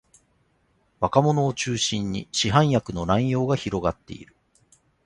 [0.99, 4.35] 若者を中心に市販薬の乱用が広がっている